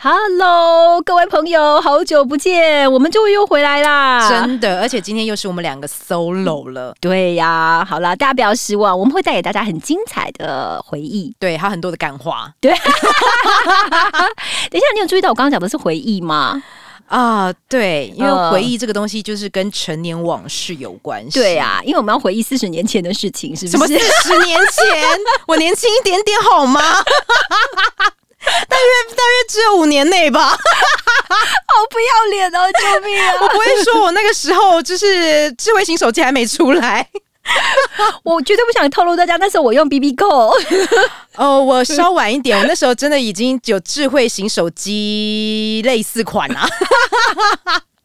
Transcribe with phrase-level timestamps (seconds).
[0.00, 4.28] Hello，各位朋友，好久不见，我们终于又回来啦！
[4.28, 6.94] 真的，而且今天又是我们两个 solo 了。
[7.00, 11.34] 对呀，好啦，大家不要失望，我们会带给大家很精彩的回忆。
[11.40, 12.48] 对，还有很多的感化。
[12.60, 12.70] 对，
[14.70, 16.62] 等一下，你有注意到我刚刚讲的是回忆吗？
[17.08, 21.40] 啊，对，因为回忆这个东西就是跟陈年往事有关系。
[21.40, 23.76] 对呀，因为我们要回忆四十年前的事情，是不是？
[23.76, 25.18] 什么四十年前？
[25.48, 26.80] 我年轻一点点好吗？
[28.44, 30.56] 大约大约只有五年内吧， 好
[31.90, 32.60] 不要脸哦！
[32.72, 33.34] 救命啊！
[33.40, 37.06] 我不会说我那个时候就是智慧型手机还没出来，
[38.22, 40.52] 我绝对不想透露大家那时候我用 B B 扣。
[41.36, 46.68] 哦，我稍晚一点，我那时候真的已经有智慧型手机类似款啊。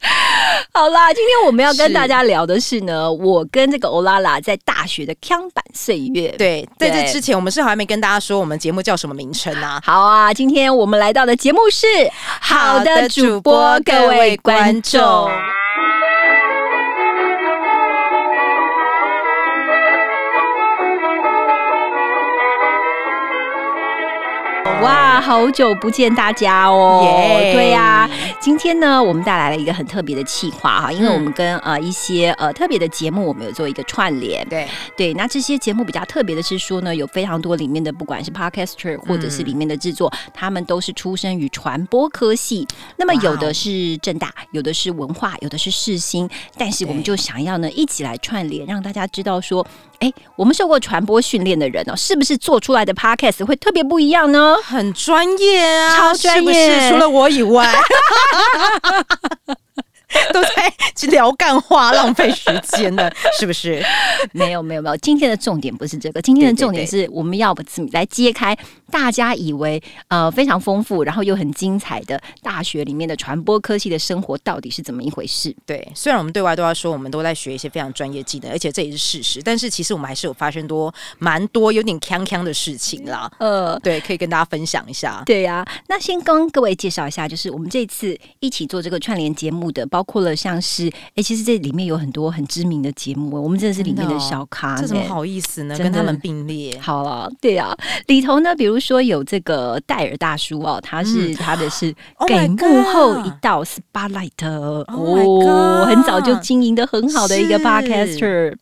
[0.73, 6.29] 好啦，今天我们要跟大家聊的是呢，我跟这个欧拉拉在大学的康版岁月。
[6.37, 9.81] 对，在这之前，我们是还没跟大家说我们节目叫什么名称啊？
[9.83, 11.87] 好啊，今天我们来到的节目是
[12.41, 15.29] 好的主播，各位观众。
[25.23, 27.01] 好久不见大家哦！
[27.53, 28.09] 对呀，
[28.41, 34.45] 今天呢，我们带来了一个很特别的企划哈，因为我们跟呃一些呃特别的节目，我们有做一个串联。
[34.49, 42.67] 对对，那这些节目比较特别的是说呢，有非常多里面的不管是 podcaster 或者是里面的制作，他们都是出身于传播科系。
[42.97, 49.65] 那么有的是正大，有的是文化，有的是世新，但是我们就想要呢一起来串联，让大家知道说。
[49.99, 54.57] 哎，我们受过传播训练的人哦，是不是做出来的 podcast 会特别不一样呢？
[54.61, 57.69] 很专业啊，超专业，除了我以外。
[60.33, 60.73] 都在
[61.09, 63.83] 聊干话，浪费时间的， 是不是？
[64.31, 64.97] 没有，没有，没有。
[64.97, 67.53] 今天的重点不是这个，今天的重点是我们要
[67.91, 68.57] 来揭开
[68.89, 75.53] 大家以为呃非常丰富，然后又很精彩的大学里面的传播科技的生活到底是怎么一回事？
[75.65, 83.29] 对，虽然我们对外都要说我们都在学一些非常专业技能，而且这也是事实，但是其实我们还是有发生多蛮多有点锵锵的事情啦。
[83.39, 85.21] 呃，对，可以跟大家分享一下。
[85.25, 90.02] 对呀，那先跟各位介绍一下，就是我们这次一起做这个串联节目的包。
[90.03, 95.77] 包括了像是哎，其实这里面有很多很知名的节目，我们真的是里面的小咖，这怎么好意思呢？
[95.77, 97.73] 跟他们并列，好了，对啊，
[98.07, 101.95] 里头呢，比如说有这个戴尔大叔哦，他是他的是
[102.27, 108.53] 给幕后一道 spotlight，哦，很早就经营的很好的一个 podcaster。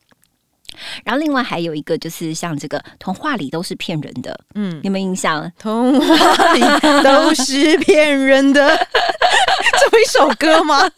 [1.03, 5.52] 然后另外还有一个就是像这个童话里都是骗人的，嗯，有没有印象？
[5.59, 6.62] 童话里
[7.03, 8.68] 都是骗人的，
[10.00, 10.90] 一首歌吗？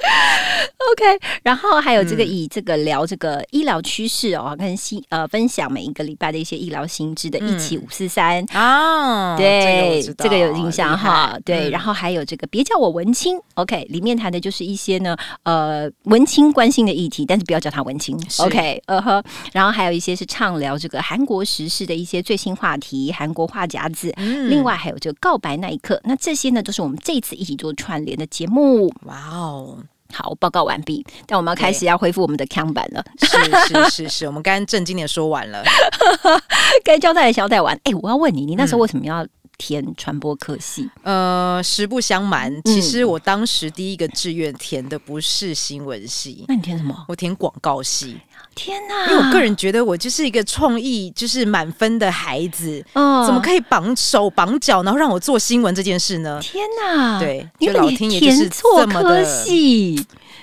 [0.92, 1.04] OK，
[1.42, 19.22] 然后还有这个以这个聊这个医疗趋势哦，跟新呃分享每一个礼拜的一些医疗新知的一起五四三啊，对，这个有印象哈，对，然后还有这个别叫我文青，OK，里面谈的就是一些呢呃文青关心的议题，但是不要叫他文青，OK，呃呵，
[19.52, 29.78] 然后还有一些是畅聊这个韩国时事的一些最新话题，韩国话夹子，另外还有这个告白那一刻，那这些呢都是我们这次一起做串联的节目，哇哦。
[30.12, 31.04] 好，报告完毕。
[31.26, 33.04] 但我们要开始要恢复我们的腔版了。
[33.20, 33.28] 是
[33.66, 35.62] 是是是，我们刚刚正经的说完了，
[36.84, 37.78] 该交代的交代完。
[37.84, 39.26] 哎，我要问你，你那时候为什么要
[39.60, 40.88] 填传播科系？
[41.02, 46.46] 呃，实不相瞒，其实我当时第一个志愿填的不是新闻系。
[46.48, 47.04] 那你填什么？
[47.06, 48.16] 我填广告系。
[48.54, 49.10] 天哪！
[49.10, 56.40] 因为我个人觉得我就是一个创意就是满分的孩子，嗯，怎么可以绑手绑脚，然后让我做新闻这件事呢？
[56.40, 57.20] 天哪！
[57.20, 59.94] 对，就老天爷就是这么的系，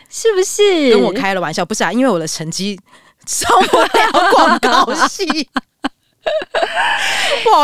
[0.09, 0.91] 是不是？
[0.91, 1.91] 跟我开了玩笑，不是啊？
[1.91, 2.79] 因为我的成绩
[3.25, 5.49] 上不了广告系。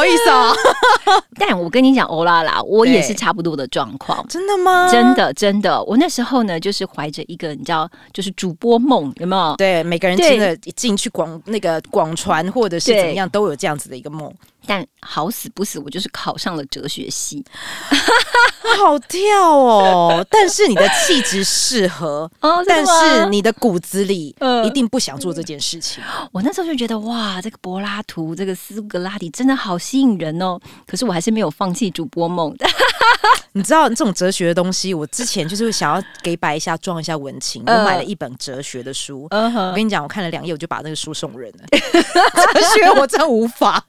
[0.06, 0.54] 意思啊，
[1.40, 4.26] 但我跟你讲，欧拉拉，我也是差不多的状况。
[4.28, 4.90] 真的吗？
[4.92, 9.56] 真的真的，我那时候呢，就是怀着一个你知道，就是主播梦，有没有？
[9.56, 14.34] 对，每个人真的进去广那个广传或者是怎么样，都有这样子的一个梦。
[14.66, 17.44] 但好死不死，我就是考上了哲学系，
[18.80, 20.26] 好跳哦！
[20.30, 24.34] 但是你的气质适合 哦，但是你的骨子里
[24.66, 26.02] 一定不想做这件事情。
[26.32, 30.60] 我那时候就觉得哇，这个柏拉图，这个苏格拉底真的好吸引人哦。
[30.88, 32.66] 可是我还是没有放弃主播梦的。
[33.54, 37.62] 你知道这种哲学的东西，我之前就是想要给摆一下，装一下文青。
[37.68, 41.66] 我买了一本哲学的书，我跟你讲，我看了两页，我就把那个书送人了。
[41.72, 43.86] 哲学我真无法。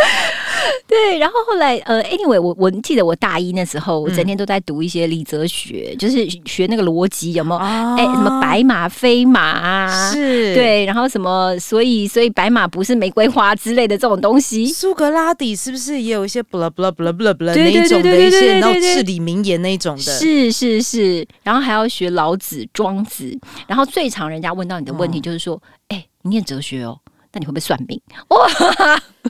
[0.86, 7.60] 对，然后后来呃，anyway，我我记得我大一那时候，我整天都在读一些理哲学，就是学那个逻辑有没有？
[7.96, 10.10] 哎，什么白马非马啊？
[10.12, 14.66] 是，对，然后什么，所以所以白马不是玫瑰花之类的这种东西。
[14.66, 20.02] 苏格拉底是不是也有一些 blah blah blah blah blah 那种的一些然后至理名言那种的？
[20.02, 23.38] 是是是，然后还要学老子、庄子，
[23.68, 26.98] 然后最常人家问到你的问题就是说，哎，你念哲学哦，
[27.32, 28.00] 那你会不会算命？
[28.28, 29.00] 哇！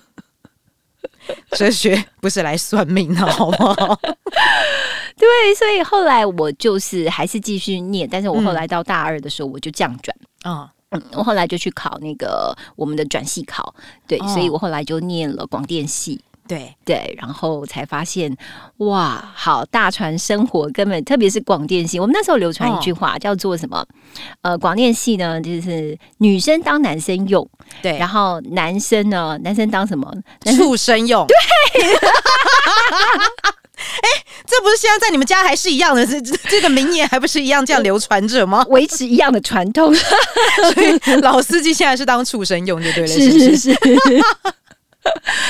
[1.57, 3.75] 哲学不是来算命的，好不好？
[5.17, 13.75] 对，所以后来我就是还是继续念，但是我后来到大二的时候我就降转啊，嗯，我后来就去考那个我们的转系考，
[14.07, 16.21] 对，所以我后来就念了广电系。
[16.51, 18.37] 对对，然后才发现
[18.79, 23.87] 哇，好大船生活根本，特别是广电系，我们那时候流传一句话叫做什么？
[24.43, 27.49] 呃，广电系呢，就是女生当男生用，
[27.81, 30.13] 对，然后男生呢，男生当什么？
[30.57, 31.25] 畜生用。
[31.29, 31.37] 对，
[33.81, 34.09] 哎，
[34.45, 36.05] 这不是现在在你们家还是一样的？
[36.05, 38.67] 这这个名言还不是一样这样流传着吗？
[38.71, 39.95] 维持一样的传统，
[40.75, 43.79] 所以老司机现在是当畜生用就对了，是是是。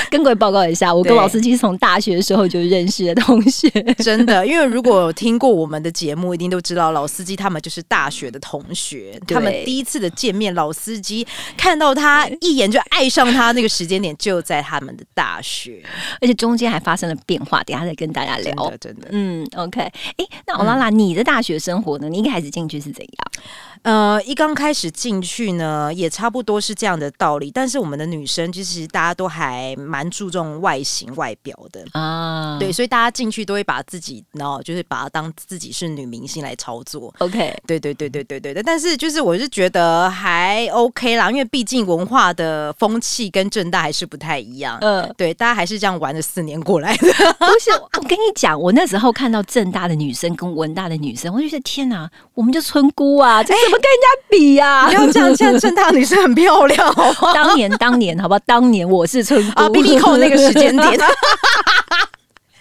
[0.09, 3.69] 跟各位报告一下，我跟老司机从大学的时候就认识的同学，
[4.03, 4.45] 真的。
[4.45, 9.19] 因为如果听过我们的节目，一定都知道老司机他们就是大学的同学。
[9.27, 11.25] 他们第一次的见面，老司机
[11.55, 15.81] 看到他一眼就爱上他，那个时间点就在他们的大学，
[16.19, 17.63] 而且中间还发生了变化。
[17.63, 19.07] 等下再跟大家聊，真的。
[19.11, 19.79] 嗯，OK。
[19.81, 22.09] 哎，那欧拉拉，你的大学生活呢？
[22.09, 23.43] 你一开始进去是怎样？
[23.83, 27.49] 呃，一刚开始进去呢，也差不多是这样的道理。
[27.49, 37.11] 但是我们的女生其实大家都还蛮注重外形外表的啊，对，所以大家进去都会把自己，然后就是把它当自己是女明星来操作。
[37.17, 38.61] OK，对对对对对对对。
[38.61, 44.77] 但是就是我是觉得还 OK 啦，因为毕竟文化的风气跟正大还是不太一样。
[44.81, 47.07] 嗯，对，大家还是这样玩了四年过来的。
[47.39, 53.55] 不是，我跟你讲，我那时候看到正大的女生跟文大的女生，我就觉得天哪，我们就村姑啊，这。
[53.71, 54.85] 怎么跟人家比呀？
[54.87, 57.33] 不要这样，现在正大女生很漂亮，好不好？
[57.33, 58.39] 当年，当年，好不好？
[58.45, 60.99] 当年我是村啊，B B 扣那个时间点。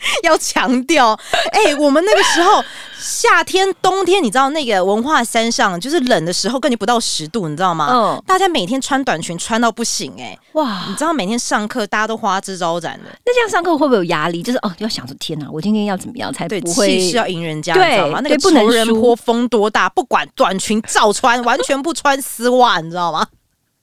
[0.25, 1.19] 要强调，
[1.53, 2.63] 哎，我们那个时候
[2.99, 7.89] 夏天、冬天，你知道那个文化山上就是冷的时候，根本不到十度，你知道吗？
[7.93, 10.85] 嗯，大家每天穿短裙穿到不行，哎，哇！
[10.89, 14.43] 你知道每天上课大家都花枝招展的，那这样上课会不会有压力？
[14.43, 16.61] 就是哦，要想着天哪，我今天要怎么样才对？
[16.63, 18.21] 气势要赢人家，你知道吗？
[18.23, 23.27] 那个仇人坡风多大，不管短裙照穿，完全不穿丝袜，你知道吗？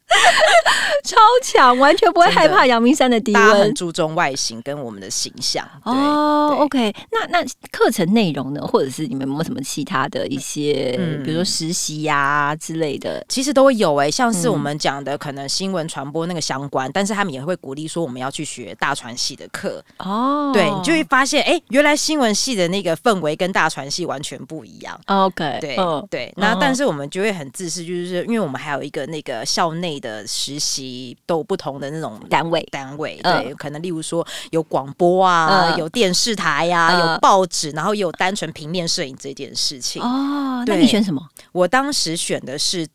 [1.04, 3.60] 超强，完全不会害怕阳明山的低温。
[3.60, 5.66] 很注重外形跟我们的形象。
[5.84, 8.62] 哦，OK，那那课程内容呢？
[8.62, 13.26] 或者是你们有没有什么其他的一些，嗯比如说实习呀之类的？
[13.30, 19.84] 其实都会有哎，像是我们讲的可能新闻传播那个相关，但是他们也会鼓励说我们要去学大传系的课。
[20.00, 25.00] 哦，对你就会发现，哎，原来新闻系的那个氛围跟大传系完全不一样。
[25.06, 25.78] OK，对
[26.10, 29.97] 对，那但是我们就会很自私，就是因为我们还有一个那个校内。
[30.00, 40.02] 的实习都有不同的那种单位，单位对，可能例如说有广播啊，有电视台呀，有报纸，然后也有单纯平面摄影这件事情。
[40.02, 41.22] 哦，那你选什么？
[41.52, 42.88] 我当时选的是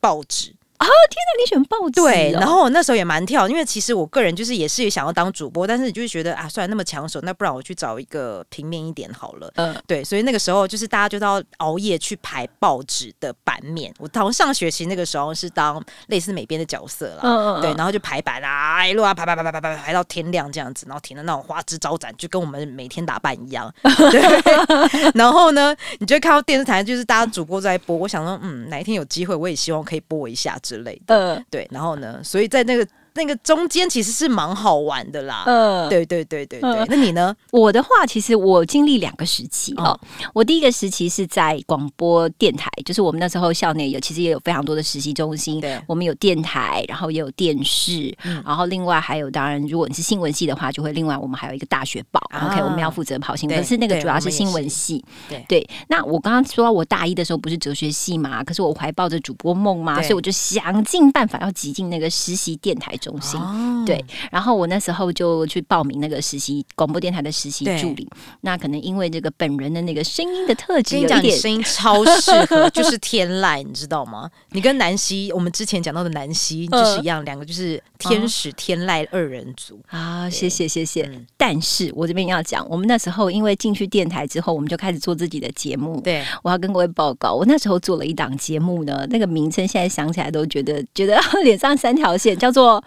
[0.00, 0.54] 报纸。
[0.78, 1.28] 啊天哪！
[1.40, 9.52] 你选报纸对，然后我那时候也蛮跳，因为其实我个人就是也是想要当主播，但是你就是觉得啊，虽然那么抢手，那不然我去找一个平面一点好了。
[9.56, 13.92] 嗯，对，所以那个时候就是大家就到熬夜去排报纸的版面。
[13.98, 23.72] 我好像上学期那个时候是当类似美编的角色啦，嗯嗯，对，然后就排版啊，一路啊排排排排排排排到天亮这样子，然后停的那种花枝招展，就跟我们每天打扮一样。
[23.82, 30.58] 对，然后呢，你就看到电视台就是大家主播在播，我想说，嗯，哪一天有机会，我也希望可以播一下。
[30.68, 32.20] 之类的，对，然后呢？
[32.22, 32.86] 所以在那个。
[33.18, 36.86] 那个中间其实是蛮好玩的啦，嗯，对对对对对。
[36.88, 37.34] 那你呢？
[37.50, 39.98] 我的话，其实我经历两个时期哦。
[40.32, 45.60] 我第一个时期是在广播电台，就是我们那时候校内有，其实也有非常多的实习中心。
[45.60, 52.20] 对，我们有电台，然后也有电视，然后另外还有，当然如果你是新闻系的话，就会另外我们还有一个大学报。
[52.46, 55.04] OK，我们要负责跑新闻，可是那个主要是新闻系。
[55.28, 55.68] 对对。
[55.88, 58.44] 那我刚刚说我大一的时候不是哲学系嘛？
[58.44, 63.40] 可是我怀抱着主播梦嘛，所以我就想尽办法要挤进那个实习电台中心。
[63.86, 68.06] 对，然后我那时候就去报名那个实习广播电台的实习助理。
[68.42, 74.28] 那可能因为这个本人的那个声音的特质，有点声音超适合，就是天籁，你知道吗？
[74.52, 80.28] 你跟南希，我们之前讲到的南希就是一样，两个就是天使天籁二人组啊。
[80.28, 81.10] 谢谢谢谢。
[81.36, 86.00] 但是我这边要讲，我们那时候因为进去电台之后，我们就开始做自己的节目。
[86.02, 92.82] 对，我要跟各位报告，我那时候做了一档节目呢，那个名称现在想起来都觉得觉得 脸上三条线，叫做。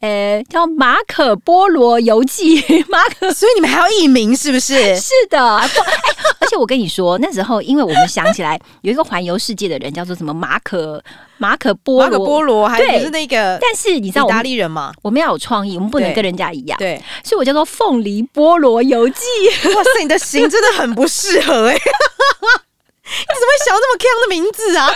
[0.00, 2.62] 呃，叫《马可波罗游记》。
[2.88, 4.94] 马可，所以你们还要译名是不是？
[4.96, 5.80] 是的，不，
[6.40, 11.02] 而且我跟你说，那时候因为我们想起来有一个环游世界的人叫做什么马可
[11.38, 13.58] 马可波马可波罗，还是那个？
[13.60, 14.92] 但是你知道意大利人嘛？
[15.02, 16.78] 我们要有创意，我们不能跟人家一样。
[16.78, 19.24] 对，所以我叫做《凤梨菠萝游记》。
[19.74, 21.74] 哇塞，你的型真的很不适合哎。
[21.74, 24.90] 你怎么会想到这么 Q 的名字啊？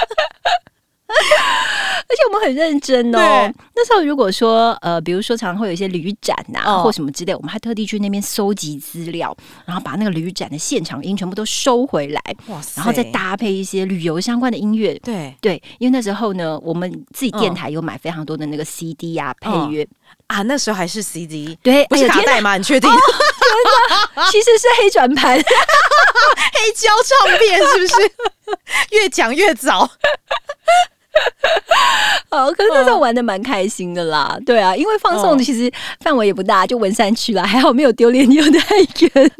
[1.12, 3.52] 而且我们很认真哦。
[3.74, 12.72] 那时候如果说呃，比如说常常会有一些旅展呐，或什么之类，我们还特地去那边搜集资料，然后把那个旅展的现场音全部都收回来，哇塞！
[12.80, 14.98] 然后再搭配一些旅游相关的音乐。
[15.02, 19.86] 对对，因为那时候呢，我们自己电台有买非常多的那个 CD 啊，配乐
[20.26, 22.56] 啊，那时候还是 CD，对，不是卡带吗？
[22.56, 22.90] 你确定？
[24.30, 25.36] 其实是黑转盘。
[26.54, 27.94] 黑胶唱片是不是
[28.96, 29.88] 越讲越早？
[32.30, 34.38] 哦，可是那时候玩的蛮开心的啦。
[34.46, 39.30] 对啊，因为放送其实范围也不大，就文山区啦，还好没有丢脸丢太远。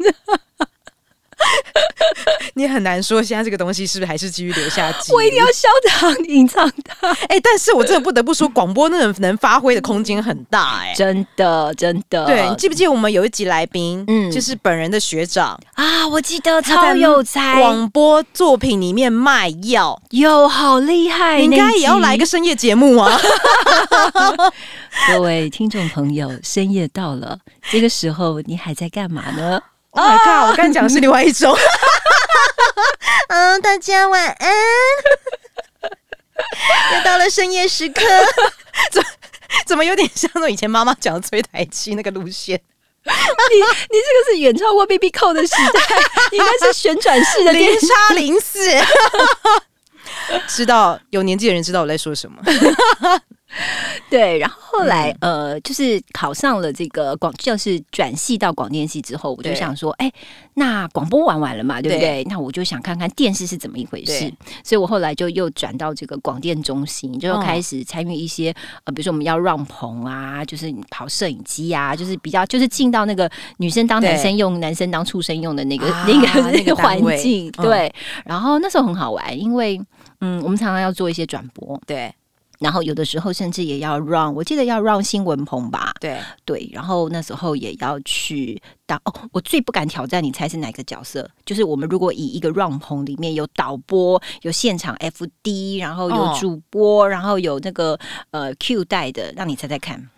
[2.55, 4.93] 你很难说现在这个东西是不是还是继续留下？
[5.11, 7.09] 我一定要消藏隐藏它。
[7.27, 12.25] 哎，但是我真的不得不说，广播那种能发挥的空间很大，哎，真的真的。
[12.25, 23.19] 对你记不记得我们有一集来宾，嗯，就是本人的学长啊，我记得超有才，广播作品里面卖药，有好厉害，应该也要来一个深夜节目啊！
[25.09, 27.39] 各位听众朋友，深夜到了，
[27.71, 29.59] 这个时候你还在干嘛呢
[29.93, 30.49] ？Oh my god！
[30.51, 31.55] 我刚讲的是另外一种。
[33.29, 34.53] 嗯， 大家晚安。
[36.93, 38.01] 又到了深夜时刻，
[38.91, 39.03] 怎
[39.65, 42.59] 怎么有点像那以前妈妈讲的催台期那个路线？
[43.05, 45.97] 你你这个是远超过 B B 扣的时代，
[46.31, 48.59] 应该是旋转式的零差零四。
[50.47, 52.41] 知道有年纪的人知道我在说什么。
[54.09, 60.11] 对，然后后来呃，就是考上了这个广，就是转系到广电系之后，我就想说，哎，
[60.55, 62.23] 那广播玩完了嘛，对不对？
[62.25, 64.31] 那我就想看看电视是怎么一回事，
[64.63, 68.53] 所以我后来就又转到这个广电中心，就开始参与一些
[68.85, 77.93] 呃，比如说我们要让棚啊，就是跑摄影机啊，就是比较就是进到那个女生当男生用，男生当畜生用的那个 那个那个环境，对。
[78.25, 79.79] 然后那时候很好玩，因为
[80.21, 82.13] 嗯，我们常常要做一些转播，对。
[82.59, 86.69] 然后有的时候甚至也要让，我记得要让新闻棚吧，对对。
[86.71, 91.29] 然后那时候也要去当哦，我最不敢挑战，你猜是哪个角色？
[91.45, 97.99] 就是我们如果以一个让棚里面有导播、有现场 F D，然后有主播，然后有那个
[98.31, 100.09] 呃 Q 带的，让你猜猜看。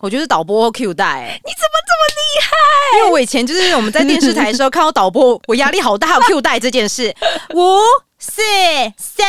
[0.00, 2.98] 我觉得导播 Q 带，你怎么这么厉害？
[2.98, 7.14] 因为我以前就是我们在电视台的时候看到导播，我压力好大，有 Q 带这件事。
[7.54, 7.80] 五
[8.18, 8.40] 四
[8.96, 9.26] 三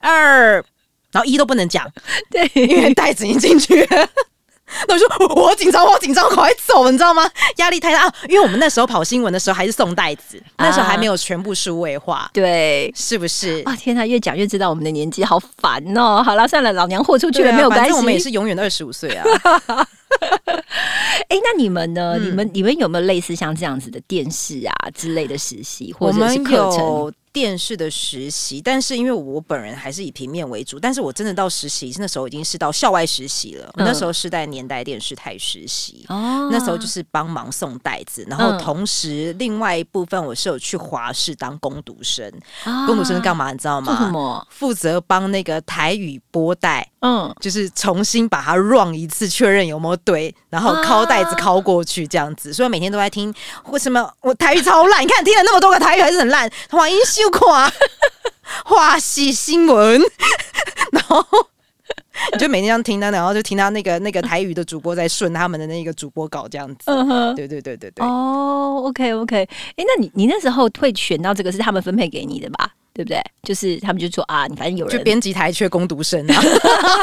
[0.00, 0.64] 二。
[1.12, 1.86] 然后一都不能讲，
[2.30, 3.86] 对，因为袋子已经进去。
[4.88, 7.30] 那我说我紧张，我紧张，快走，你知道吗？
[7.56, 8.14] 压力太大啊！
[8.26, 13.60] 因为我们那时候跑新闻的时候还是送袋子，那时候还没有全部数位化，对，是不是？
[13.66, 16.22] 啊天哪，越讲越知道我们的年纪，好烦哦！
[16.22, 19.26] 好了，算了，老娘豁出去了，没有关系，我们也是永远的二十五岁啊。
[21.28, 22.16] 哎，那你们呢？
[22.18, 27.12] 你们你们有没有类似像这样子的电视啊之类的实习，或者是课程？
[27.32, 33.70] 电视的实习，但是因为我本人还是以平面为主，但是我真的到实习那时候已经是到校外实习了。
[33.74, 42.30] 我那时候是在年代电视台实习，哦，那时候就是帮忙送袋子，然后同时另外一部分我是有去华视当攻读生。
[42.86, 43.50] 攻读生干嘛？
[43.50, 43.96] 你知道吗？
[43.98, 44.46] 什么？
[44.50, 52.52] 负责帮那个台语播带，嗯，就是重新把它 run 一次，确认有没有对，然后拷袋子拷过去这样子。
[52.52, 53.32] 所以每天都在听，
[53.70, 55.02] 为什么我台语超烂？
[55.02, 57.21] 你看听了那么多个台语还是很烂，黄英秀。
[57.22, 57.72] 就夸
[58.64, 60.00] 华西新闻，
[60.92, 61.24] 然后
[62.32, 66.82] 你就每天这样听他，然后就听他那个那个台语的主播在顺他们的那个主播稿这样子。
[66.86, 68.04] 嗯哼，对对对对对。
[68.04, 72.70] 哦，OK OK，哎，那你你那时候会选到这个是他们分配给你的吧？
[72.94, 73.22] 对不对？
[73.42, 76.42] 就是他们就说啊，你反正有人就编辑台缺攻读生啊，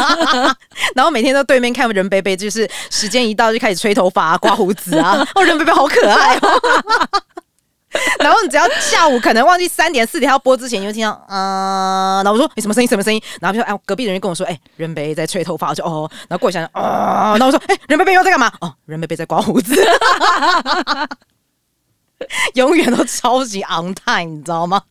[0.94, 5.26] 然后每天都对面看人贝贝，就是时间一到就开始吹头发、刮胡子啊。
[5.34, 7.24] 哦，人贝贝好可爱哦。
[8.20, 18.52] 然后你只要下午可能忘记三点四点要播之前，你就听到啊，然后我说你什么声音什么声音，然后就说哎隔壁的人跟我说哎任贝在吹头发，我就哦，然后过一下哦，然后我说哎任贝贝又在干嘛？
[18.62, 19.76] 哦任贝贝在刮胡子，
[22.56, 24.82] 永远都超级 on time，你知道吗？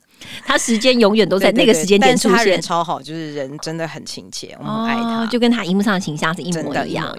[0.45, 7.15] 他时间永远都在那个时间点出现，超好，就是人真的很亲切，我们爱他，就跟他荧幕上的形象是一模一样。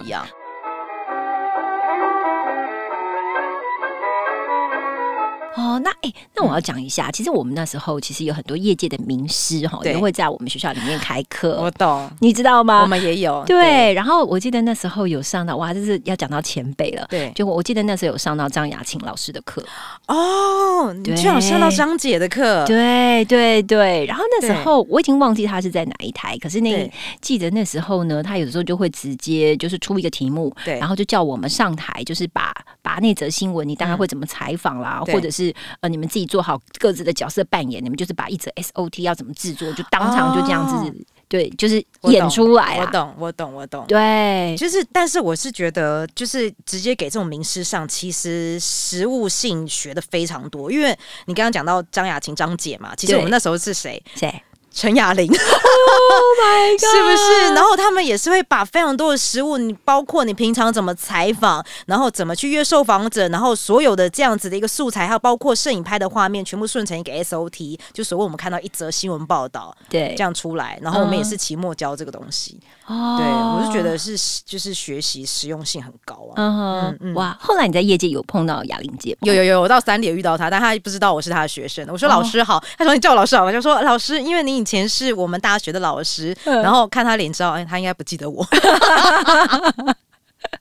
[5.56, 11.60] 哦，那哎，那我要讲一下，其实我们那时候其实有很多业界的名师哈，都会在我们学校里面开课。
[11.60, 12.82] 我懂，你知道吗？
[12.82, 13.44] 我们也有。
[13.46, 17.06] 对，然后我记得那时候有上到，哇，这是要讲到前辈了。
[17.08, 19.64] 对，就我记得那时候有上到张雅琴老师的课。
[20.06, 22.64] 哦，你居然上到张姐的课？
[22.66, 24.04] 对对对。
[24.06, 35.54] 然后那时候我已经忘记他是在哪一台，可是那记得那时候呢，他有时候就会直接就是出一个题目，对，然后就叫我们上台，就是把把那则新闻，你大概会怎么采访啦，或者是。
[35.70, 40.92] 是呃，你们自己做好各自的角色扮演，你们就是把一则 SOT 要怎么制作，就当场就这样子，
[41.28, 42.78] 对，就是演出来。
[42.78, 43.84] 我懂，我懂，我懂。
[43.86, 50.70] 对，就是，但是我是觉得，就是直接给这种名师上，其实实物性学的非常多。
[50.70, 50.96] 因为
[51.26, 54.02] 你刚刚讲到张雅琴张姐嘛，其实我们那时候是谁？
[54.14, 54.42] 谁？
[54.72, 57.54] 陈雅玲，Oh my god，是不是？
[57.54, 70.78] 然后他们也是会把非常多的食物，你包括你平常怎么采访，然后怎么去约受访者，然后所有的这样子的一个素材，还有包括摄影拍的画面，全部顺成一个 SOT，就所谓我们看到一则新闻报道，对，这样出来。
[70.80, 76.36] 然后我们也是期末教这个东西，哦，对我是觉得是就是学习实用性很高啊。
[76.36, 77.36] 嗯嗯，哇！
[77.40, 79.16] 后来你在业界有碰到哑铃姐？
[79.22, 81.84] 有有有，我到三点遇到他，但他不知道我是他的学生。
[81.90, 84.60] 我说老师好，他说你叫我老师好，我就说老师，因为你。
[84.60, 86.02] 以前是我们大学的老
[86.34, 88.46] 师，然后看他脸知道，哎，他应该不记得我。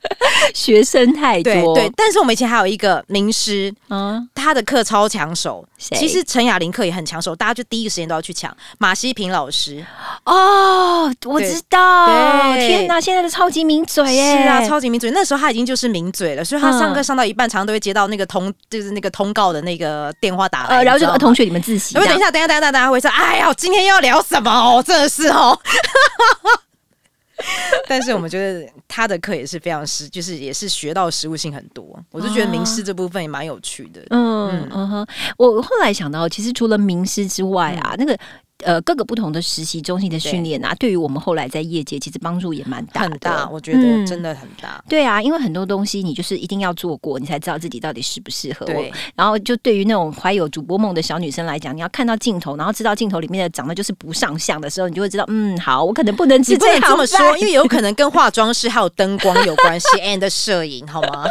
[0.55, 5.65] 学生太多，对，但是我们以前还有一个名师，嗯，他的课超抢手。
[5.77, 8.55] 其实陈雅玲课也很抢手，大家就第一个时间都要去抢。
[8.77, 9.83] 马西平老师，
[10.25, 12.07] 哦，我知道，
[12.55, 15.11] 天哪，现在的超级名嘴耶，是啊，超级名嘴。
[15.11, 21.93] 那时候他已经就是名嘴了，所以他上课上到一半，常常都会接到那个通，就是那个通告的那个电话打来，然后就同学你们自习。
[21.95, 24.83] 等一下，等一下，等一下，大家会说，哎呀，今天要聊什么哦？
[24.85, 25.57] 真的是哦。
[27.87, 31.97] 但是我们觉得他的课也是非常实，就是也是学到实物性很多。
[32.11, 34.01] 我就觉得名师这部分也蛮有趣的。
[34.09, 38.17] 嗯嗯哼，我后来想到，其实除了名师之外啊，那个。
[38.65, 43.09] 呃，各个不同的实习中心的训练啊，对于我们后来在业界其实帮助也蛮大的。
[43.09, 44.83] 很大，我觉得真的很大。
[44.87, 48.65] 对啊，因为很多东西你就是一定要做过，你才知道自己到底适不适合。
[48.65, 48.91] 对。
[49.15, 61.25] 然后就对于那种怀有主播梦的小女生来讲，你要看到镜头，然后知道镜头里面的长得就是不上相的时候，你就会知道，嗯，好，我可能不能直接这么说，因为有可能跟化妆师还有灯光有关系， and 摄影，好吗？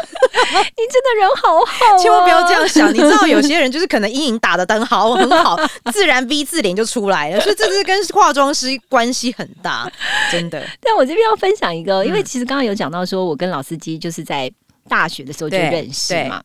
[0.51, 2.93] 你真的人好好，千万不要这样想。
[2.93, 5.59] 你知道有些人就是可能阴影打的灯好很好，
[5.93, 9.91] 自然 V 字脸就出来了，所以这是跟化妆师关系很大，
[10.31, 10.65] 真的。
[10.81, 14.51] 但我这边要分享一个，因为其实刚刚有讲到说，我跟老司机就是在
[14.89, 16.41] 大学的时候就认识嘛。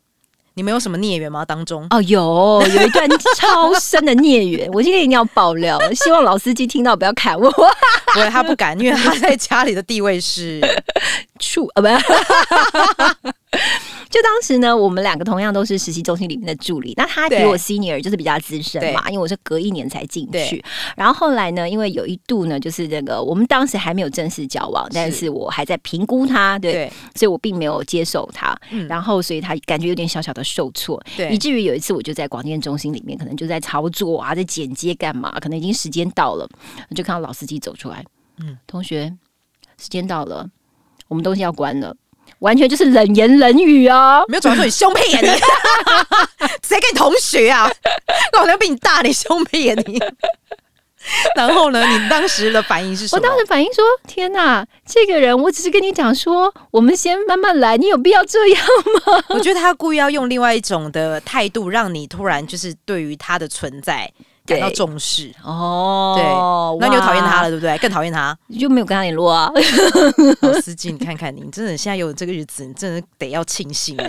[0.56, 1.44] 你们有什么孽缘吗？
[1.44, 7.50] 当中哦，有有一段超深的孽缘， 我今天一定要爆料，希望老司机听到不要砍我。
[7.50, 10.62] 不会，他不敢，因为他在家里的地位是
[11.40, 11.96] 处啊，不是。
[14.14, 20.64] 就当时呢，我们两个同样都是实习中心里面的助理，那他比我 senior 就是比较资深嘛，因为我是隔一年才进去。
[20.96, 28.56] 然后后来呢，因为有一度呢，就是这个我们当时还没有正式交往，但是我还在评估他，对，所以我并没有接受他。
[28.88, 36.48] 然后所以他感觉有点小小的受挫，对，以至于有一次我就在广电中心里面，可能就在操作啊，在剪接干嘛，可能已经时间到了，
[36.96, 38.06] 就看到老司机走出来，
[38.38, 39.12] 嗯，同学，
[39.80, 40.48] 时间到了，
[41.08, 41.98] 我们东西要关了。
[42.44, 44.22] 完全就是冷言冷语啊！
[44.28, 45.28] 没有主要说你凶屁眼，你
[46.62, 47.72] 谁跟你同学啊？
[48.34, 49.98] 老娘比你大，你凶屁眼你。
[51.36, 51.86] 然后呢？
[51.86, 53.22] 你当时的反应是什么？
[53.22, 58.66] 我当时反应说：“天哪，这个人，我只是跟你讲说，我们先慢慢来，你有必要这样
[59.06, 64.12] 吗？”我觉得他故意要用另外一种的态度，让你突然就是对于他的存在。
[64.46, 67.78] 感到重视哦，对，那你就讨厌他了，对不对？
[67.78, 69.52] 更讨厌他，你就没有跟他联络啊？
[70.42, 74.04] 老司机，你 看看你，真的现在有这个日子，你真的得要庆幸了。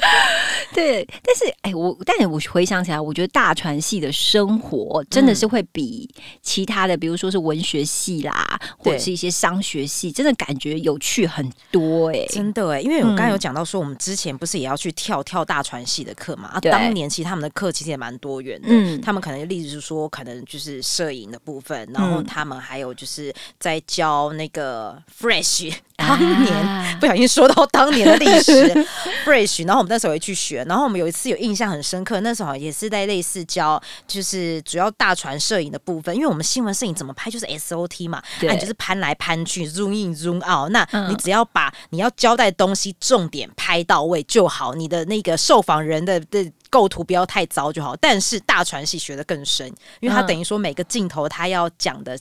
[0.72, 6.08] 对，但是哎，我但是我回想起来，我觉得大传系的生活真的是会比
[6.42, 16.48] 其他的，比如说是文学系啦，或者是一些商学系，真的感觉有趣很多哎，真的哎，因为我刚刚有讲到说，我们之前不是也要去跳跳大传系的课嘛？
[16.50, 25.72] 啊，当年其实他们的课其实也蛮多元的，嗯，他们可能例子是说，可能就是摄影的部分，然后他们还有就是在教那个 fresh。
[26.00, 28.68] 当年不小心说到当年的历史，
[29.24, 47.94] fresh，然后我们那时候也去学，然后我们有一次有印象很深刻，那时候也是在类似教，就是主要大船摄影的部分，因为我们新闻摄影怎么拍就是 SOT 嘛，那就是攀来攀去，zoom in zoom out，那你只要把你要交代东西重点拍到位就好，你的那个受访人的的构图不要太糟就好。
[47.96, 49.66] 但是大船系学的更深，
[50.00, 52.18] 因为它等于说每个镜头它要讲的。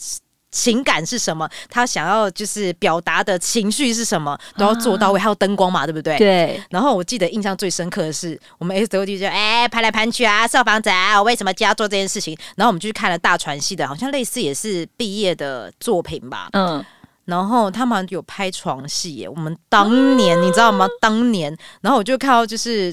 [0.51, 5.19] 情感是什么，他想要就是表达的情绪是什么，都要做到位。
[5.19, 6.17] 还有灯光嘛，对不对？
[6.17, 6.61] 对。
[6.69, 12.37] 然后我记得印象最深刻的是，我们 S O D 就哎拍来拍去啊，烧房子啊，我为什么就要做这件事情？
[12.55, 16.49] 然后我们就去看了大传系的，好像类似也是毕业的作品吧。
[16.53, 16.83] 嗯。
[17.25, 20.87] 然后他们有拍床戏耶，我们当年你知道吗？
[20.99, 22.91] 当年，然后我就看到就是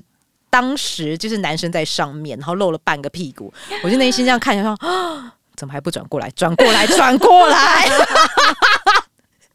[0.51, 3.51] 当时就是男生在上面，然后露了半个屁股，
[3.83, 5.33] 我就内心这样看一下说啊。
[5.57, 6.31] 怎么还不转过来？
[6.31, 7.88] 转过来，转过来！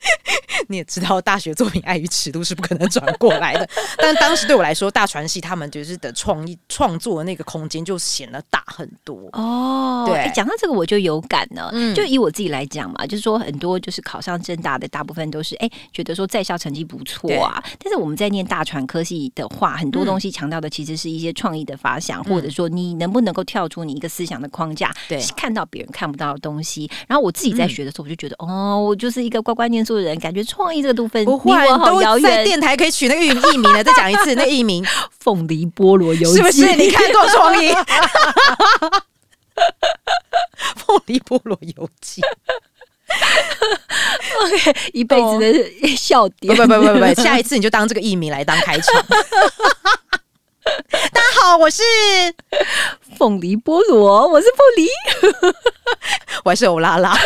[0.68, 3.68] 你也知道，大学作品碍于尺度是不可能转过来的。
[3.98, 10.06] 但当时对我来说，大传系他们就是的创意创作的那个空间就显得大很多哦。
[10.08, 11.70] 对，讲到这个我就有感了。
[11.74, 17.62] 嗯，就以我自己来讲嘛，就是说很多就是考上正大的大部分都是哎觉得说在校成绩不错啊。
[17.80, 26.90] 但是我们在念大传科系的话，很多东西强调的其实是一些创意的发想，或者说你能不能够跳出你一个思想的框架，对，看到别人看不到的东西。
[27.08, 31.52] 然后我自己在学的时候，我就觉得哦，我就是一个乖乖念书的人，感觉创意这个部分不会
[31.86, 33.84] 都在电台可以取那个艺名了。
[33.84, 34.84] 再讲一次，那艺名
[35.20, 36.76] 《凤梨菠萝游记》是不是？
[36.76, 37.72] 你看多创意，
[40.76, 42.22] 《凤梨菠萝游记》
[44.42, 46.56] OK，一辈子的笑点。
[46.56, 49.06] 不不不不不，下一次你就当这个艺名来当开场。
[51.12, 51.84] 大家好，我是
[53.18, 54.88] 凤梨菠萝，我是凤梨，
[56.46, 57.18] 我还是欧拉拉，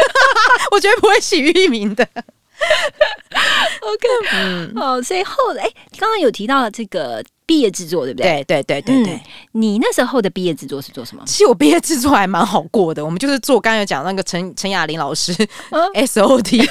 [0.72, 2.08] 我绝对不会取艺名的。
[3.82, 7.24] OK，嗯，好，所以后来，哎，刚刚有提到这个。
[7.46, 8.44] 毕业制作对不对？
[8.44, 9.22] 对对对对对。
[9.52, 11.24] 你那时候的毕业制作是做什么？
[11.26, 15.34] 其实我毕业制作还蛮好过的，我们就是做刚才讲那个陈陈雅玲老师
[15.94, 16.62] S O T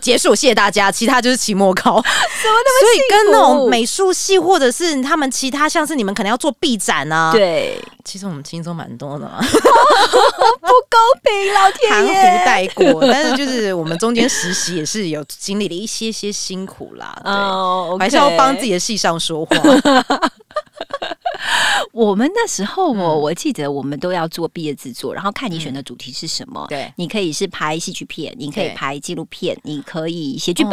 [0.00, 0.90] 结 束，谢谢大家。
[0.90, 2.10] 其他就是期末考，怎么
[2.42, 12.12] 那么所以跟那种美术系或者是他们其他像是你们可能要做 B 展啊，对，其实我们轻松蛮多的嘛， 不公平，老天含糊
[12.44, 13.00] 带过。
[13.02, 19.56] 但是就是我们中间实习也是有经历了一些些辛苦啦，对，还是要帮自己的系上说话。
[21.92, 26.64] 我们那时候，我我记得我们都要做毕业制作，然后看你选的主题是什么。
[26.68, 30.72] 对，你可以是拍戏剧片，你可以拍纪录片，你可以写剧本，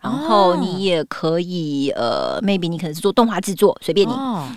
[0.00, 4.12] 然后你也可以呃，maybe 你可能是做动画制作，随便你。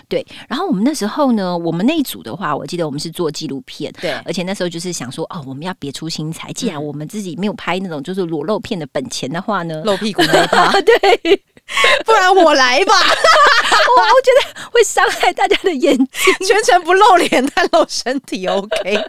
[0.08, 11.44] 对，然后我们那时候呢，我们那一组的话，我记得我们是做纪录片，对，而且那时候就是想说，哦，我们要别出心裁，既然我们自己没有拍那种就是裸露片的本钱的话呢，露屁股那一趴， 对。
[12.06, 16.08] 不然我来吧，我 我觉得会伤害大家的眼睛，
[16.48, 19.06] 全程不露脸但露身体，OK。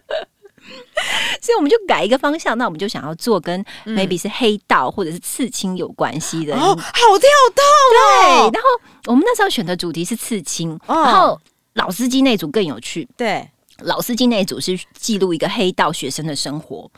[1.43, 8.51] 所以我们就改一个方向，那我们就想要做跟 maybe 是黑道或者是刺青有关系的，哦，好跳动哦。
[8.51, 8.69] 对，然后
[9.07, 11.39] 我们那时候选的主题是刺青，然后
[11.75, 13.47] 老司机那组更有趣，对，
[13.81, 16.91] 老司机那组是记录一个黑道学生的生活。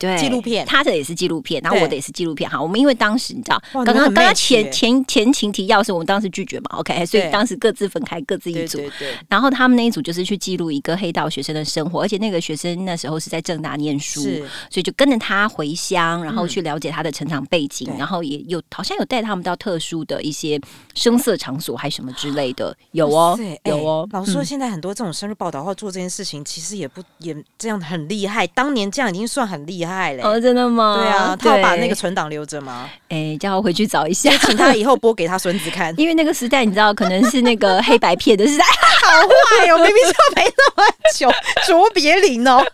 [0.00, 2.48] 对，纪录片，他的也是纪录片，然后我的也是纪录片。
[2.48, 8.78] 哈，我们因为当时你知道，刚刚刚刚前前前情提要是我们当时拒绝嘛，OK，所以当时各自分开，各自一组。
[8.98, 14.22] 对，然后他们那一组就是去记录一个黑道学生的生活，而且那个学生那时候是在正大念书，
[14.70, 20.58] 所以就跟着他回乡，然后去了解他的成长背景，然后也有好像有带他们到特殊的一些
[20.94, 24.08] 声色场所，还什么之类的，有哦，有哦。
[24.12, 28.46] 老实说，现在很多这种深入报道或做这件事情，其实也不也这样很厉害。
[28.46, 29.89] 当年这样已经算很厉害。
[30.22, 30.96] 哦，真的吗？
[30.98, 32.88] 对啊，他要把那个存档留着吗？
[33.08, 35.94] 哎，叫我回去找一下，请他以后播给他孙子看。
[35.98, 38.64] 因为那个时代，你知道，可能是那个黑白片的时代，
[39.02, 41.30] 好坏哦，明明就没那么久，
[41.66, 42.64] 卓别林哦。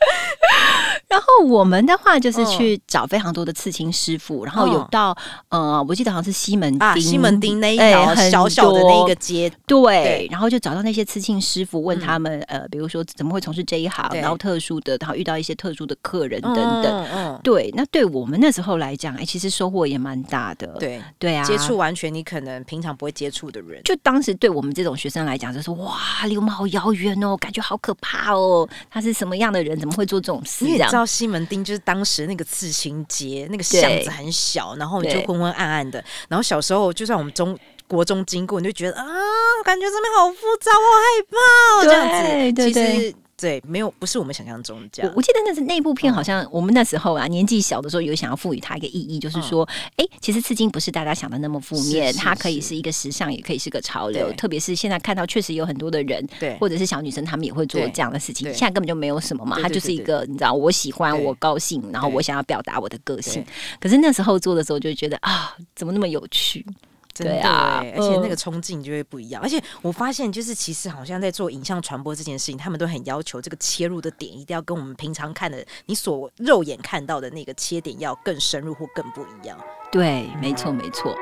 [1.08, 5.16] 然后我们的话就是去找非常多的刺青师傅，然后有到
[5.48, 21.00] 呃，我记得好像是西门町，西门町那一条小小的那个街，对，然后就找到那些刺青师傅，问他们呃，比如说怎么会从事这一行，然后特殊的，然后遇到一些特殊的客人等等，嗯，对，那对我们那时候来讲，哎，其实收获也蛮大的，对。
[21.18, 30.64] 对啊，接触完全你可能平常不会接触的人，就当时对我们这种学生来讲，就是哇，离我们好遥远哦，感觉好可怕哦，他是什么样的人，怎么会做这种事？
[30.64, 36.02] 你知道西门町就是当时那个刺青街，那个巷子很小，然后你就昏昏暗暗的。
[36.28, 39.04] 然后小时候，就算我们中国中经过，你就觉得啊，
[39.64, 42.72] 感觉这边好复杂，好害怕，这样子。
[42.72, 43.14] 其实。
[43.40, 45.12] 对，没有，不是我们想象中这样。
[45.16, 54.30] 我记得那是那部片，好像我们那时候啊，年纪小的时候有想要赋予它一个意义，就是说，哎，其实刺青不是大家想的那么负面，它可以是一个时尚，也可以是个潮流。
[54.34, 58.46] 特别是现在看到，确实有很多的人，对，或者是小女生，她们也会做这样的事情。
[58.52, 63.44] 现在根本就没有什么嘛，它就是一个，你知道，我喜欢，我高兴，然后我想要表达我的个性。
[63.80, 66.64] 可是那时候做的时候，就觉得啊，怎么那么有趣？
[67.24, 69.42] 对啊，而且那个冲劲就会不一样。
[69.42, 79.58] 而且我发现，就是其实好像在做影像传播这件事情，他们都很要求这个切入的点一定要跟我们平常看的你所肉眼看到的那个切点要更深入或更不一样。
[79.92, 81.14] 对，没错，没错。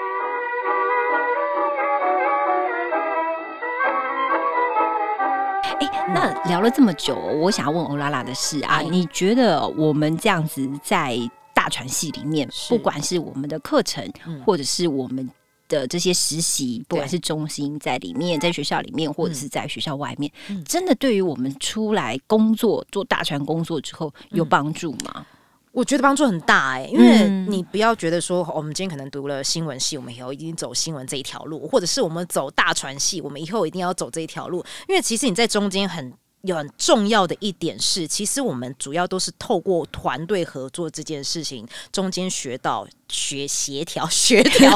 [5.81, 11.17] 哎，那聊了这么久，我想要问欧拉拉的是啊，你觉得我们这样子在
[11.55, 14.05] 大传系里面，不管是我们的课程，
[14.45, 15.29] 或者是我们
[15.69, 20.33] 的这些实习，不管是中心在里面，在学校里面，或者是在学校外面，
[20.65, 25.27] 真的对于我们出来工作做大船工作之后有帮助吗？
[25.71, 34.65] 我觉得帮助很大哎，因为你不要觉得说我们今天可能读了新闻系，我们以后一定走新闻这一条路，或者是我们走大船系，我们以后一定要走这一条路。
[34.89, 42.89] 因为其实你在中间很有很重要的一点是，其实我们主要都是透过团队合作这件事情中间学到。
[43.09, 44.71] 学协调、协调、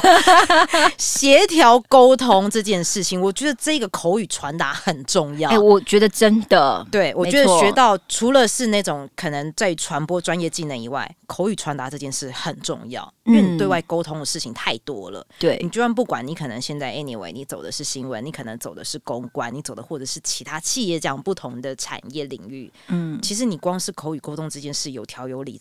[0.98, 5.50] 协调沟通这件事情，我觉得这个口语传达很重要。
[5.50, 15.26] 哎，我觉得真的，对我觉得学到除了是那种可能在传播专业技能以外，口语传达这件事很重要，因为你对外沟通的事情太多了。
[15.38, 25.60] 对你就算不管你可能现在 anyway，你走的是新闻，你可能走的是公关，你走的或者是其他企业这样不同的产业领域，嗯，其实你光是口语沟通这件事有条有理，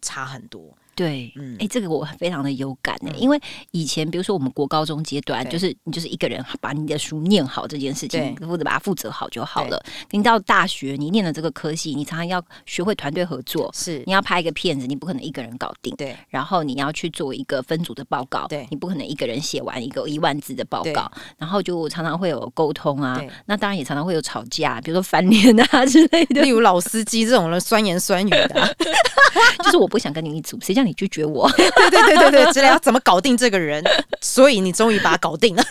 [0.00, 0.62] 差很多。
[0.94, 3.40] 对，嗯，哎，这个我非常的有感呢，因为
[3.72, 9.82] 以前比如说我们国高中阶段，就是你就是一个人把你的书念好这件事情，或者把它负责好就好了。
[10.10, 16.16] 你到大学，你念了这个科系，你常常要学会团队合作，是你要拍一个片子，你不可能一个人搞定，对。
[16.28, 28.76] 然后你要去做一个分组的报告，对，你不可能一个人写完一个一万字的报告，然后就常常会有沟通啊，那当然也常常会有吵架，比如说翻脸啊 之类的，例如老司机这种人酸言酸语的，
[29.64, 31.50] 就是我不想跟你一组，谁叫你拒绝我？
[31.52, 33.82] 对对对对对，之类要怎么搞定这个人？
[34.20, 35.64] 所以你终于把他搞定了。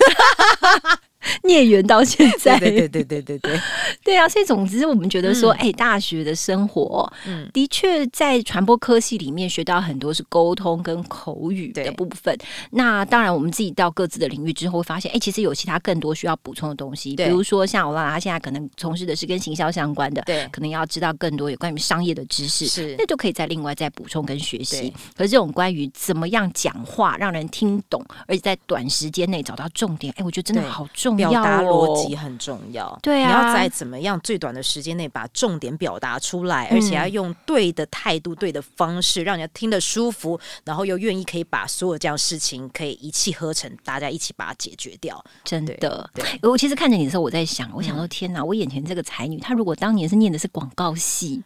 [1.43, 3.59] 孽缘到现在，对对对对对对
[4.03, 4.27] 对啊！
[4.27, 12.37] 所以总之，我们觉得说，哎，大学的生活，嗯，的确在传播科系里面学到很多是沟通跟口语的部分。
[12.71, 17.15] 那当然，我们自己到各自的领域之后，会发现，哎，其实有其他更多需要补充的东西。
[17.15, 24.93] 比如说，像我拉拉，他现在可能从事的是跟行销相关的，对，可能要知道更多有关于商业的知识，是那就可以再另外再补充跟学习。
[25.15, 31.33] 可是这种关于怎么样讲话让人听懂，而且在短时间内找到重点，哎，我觉得真的好重要。
[31.33, 45.23] 表达逻辑很重要，对啊，你要在怎么样最短的时间内把重点表达出来，而且要用对的态度、对的方式，让人家听得舒服，然后又愿意可以把所有这样事情可以一气呵成，大家一起把它解决掉。
[45.43, 51.41] 真的，对我其实看着你的时候，我在想，我想说，天哪，我眼前这个才女，她如果当年是念的是广告系，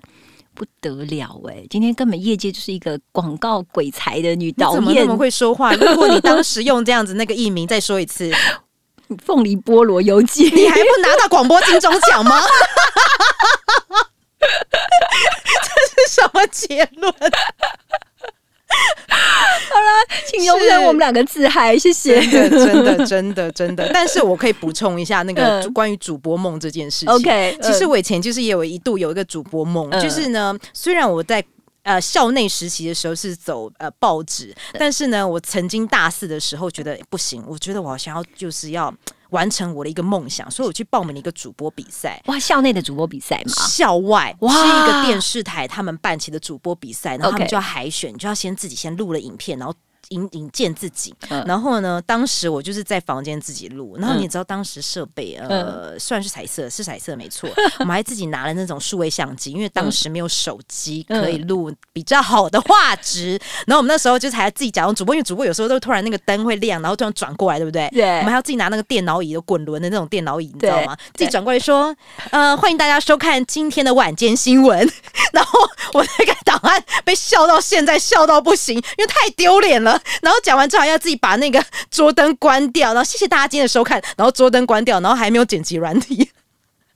[0.53, 1.65] 不得了哎！
[1.69, 5.73] 今天根本业界就是一个广告鬼才的女导演，怎么会说话？
[5.73, 8.32] 如果你当时用这样子那个艺名，再说一次。
[9.26, 12.41] 凤梨菠萝游记，你还不拿到广播金钟奖吗？
[14.39, 14.48] 这
[16.04, 17.13] 是什么结论？
[18.70, 19.89] 好了，
[20.28, 22.20] 请容忍我们两个自嗨，谢谢。
[22.28, 23.89] 真的，真的，真的，真的。
[23.93, 27.10] 但是我可以补充一下那个关于主播梦这件事情。
[27.10, 31.43] OK，其实我以前就是也有一度有一个主播梦，就是呢，虽然我在。
[31.88, 38.93] 呃，校内实习的时候是走呃报纸，但是呢，我曾经大四的时候觉得不行，我觉得我好像要就是要
[39.30, 42.21] 完成我的一个梦想，所以我去报名了一个主播比赛。
[42.26, 43.54] 哇，校内的主播比赛吗？
[43.69, 49.73] 校外是一个电视台他们办起的主播比赛，然后他们就要海选，就要先自己先录了影片，然后。
[50.10, 51.13] 引引荐自己，
[51.46, 67.89] 然后呢，当时我就是在房间自己录，然后你知道当时设备呃，算是彩色，是彩色没错，我们还自己拿了那种数位相机，因为当时没有手机可以录比较好的画质，然后我们那时候就是还自己假装主播，因为主播有时候都突然那个灯会亮，然后突然转过来，对不对？
[67.89, 70.96] 对，我们还要自己拿那个电脑椅，有滚轮的那种电脑椅，你知道吗？
[71.15, 71.96] 自己转过来说，
[72.32, 74.80] 呃，欢迎大家收看今天的晚间新闻，
[75.34, 75.60] 然后
[75.93, 79.96] 我那个档案被笑到现在笑到不行，因为太丢脸了。
[80.21, 82.93] 然后讲完之后，要自己把那个桌灯关掉。
[82.93, 84.01] 然后谢谢大家今天的收看。
[84.15, 86.29] 然后桌灯关掉，然后还没有剪辑软体。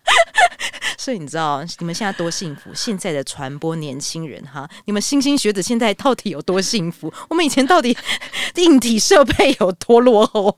[0.97, 2.71] 所以你知道你们现在多幸福？
[2.75, 7.11] 现在的传播年轻人哈，你们新兴学子现在到底有多幸福？
[7.29, 7.97] 我们以前到底
[8.55, 10.57] 硬体设备有多落后？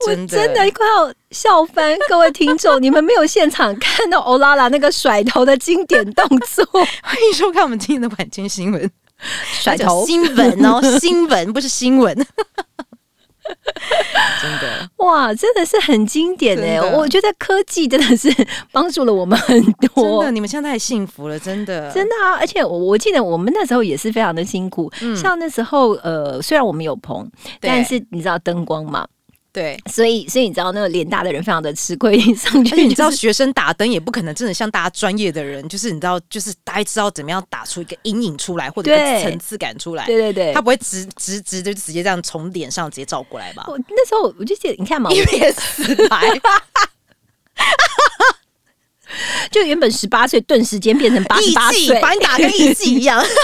[0.00, 1.96] 真的，真的快要笑翻！
[2.08, 6.64] 各位听众，你们没有现场看到欧拉拉那个甩头的经典动作。
[7.02, 8.90] 欢迎收看我们今天的晚间新闻。
[9.60, 12.14] 甩头新闻哦， 新闻不是新闻。
[14.42, 16.80] 真的哇，真的是很经典哎！
[16.80, 18.28] 我觉得科技真的是
[18.72, 19.62] 帮助了我们很
[19.94, 20.02] 多。
[20.02, 22.34] 真的，你们现在太幸福了，真的，真的啊！
[22.40, 29.06] 而且我我记得我们那时候也是非常的辛苦，像那时候呃，虽然我们有棚，但是你知道灯光嘛。
[29.56, 32.82] 对，所以所以你知道那个脸大的人非常的吃亏，上去。
[32.82, 40.04] 你知道学生打灯也不可能真的像大家专业的人，就是你知道，就是大家知道怎么样打出一个阴影出来，或者层次感出来。
[40.04, 43.64] 对对对，他不会直直直就直接这样从脸上直接照过来吧？
[43.66, 46.38] 我那时候我就记得，你看嘛，一脸死白，
[49.50, 53.24] 就原本十八岁，顿时间变成八十八岁，把你打跟艺妓一样。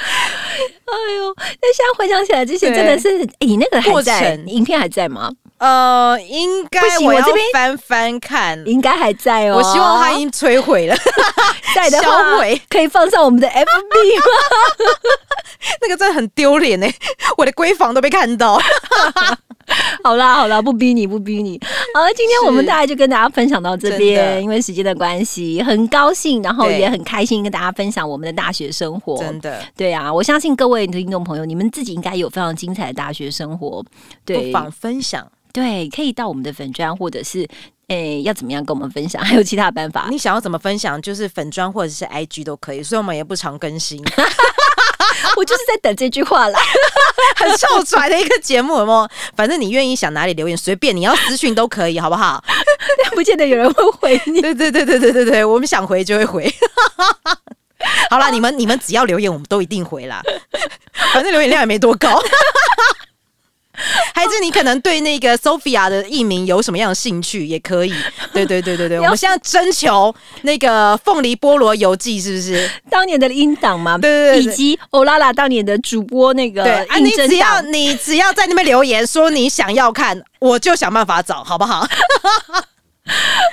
[0.00, 5.30] 哎呦，那现在回想起来，这些真的是，你那个还在，影片还在吗？
[5.58, 9.56] 呃，应该我要翻翻看，应该还在哦。
[9.58, 10.96] 我希望它已经摧毁了，
[11.74, 14.24] 在的话可以放上我们的 FB 吗？
[15.82, 16.92] 那个真的很丢脸哎，
[17.36, 18.60] 我的闺房都被看到。
[20.02, 21.60] 好啦好啦，不逼你不逼你。
[21.94, 29.18] 好了，今天我们大概就跟大家分享到这边，因为时间的关系，很高兴，然后也很开心跟大家分享我们的大学生活。
[29.18, 33.84] 真的，对啊，我相信各位听众朋友，你们自己应该有非常精彩的大学生活，
[34.24, 35.26] 对，不妨分享。
[35.52, 37.44] 对，可以到我们的粉砖，或者是
[37.88, 39.20] 诶，要怎么样跟我们分享？
[39.24, 40.06] 还有其他的办法？
[40.08, 41.02] 你想要怎么分享？
[41.02, 44.00] 就是粉砖或者是 IG 都可以，所以我们也不常更新。
[45.36, 46.60] 我就是在等这句话啦，
[47.36, 49.08] 很臭拽的一个节目，哦。
[49.36, 52.42] 反正你愿意想哪里留言，随便你要私讯都可以，好不好？
[53.14, 54.40] 不见得有人会回你。
[54.40, 56.54] 对对对对对对对，我们想回就会回。
[58.10, 60.22] 好啦，你们你们只要留言，我们都一定回啦。
[61.12, 62.20] 反正留言量也没多高。
[64.14, 67.46] 还是你可能对那个 Sophia 的艺名有什么样的兴趣？
[67.46, 67.94] 也可以。
[68.32, 73.98] 对对对对对，我们现在征求那个凤梨菠萝游记，是不是当年的音档嘛？
[73.98, 76.62] 对对对，以及欧拉拉当年的主播那个。
[76.62, 81.86] 对啊，你只要你只要在那边留言说你想要看，我就想办法找，好不好？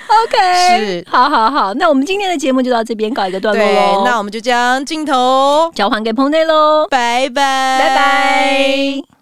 [0.07, 4.03] OK，是，好好好，那我们今天的节目就到这边告一个段落喽。
[4.05, 9.16] 那我们就将镜头交还给彭内喽，拜拜，拜拜。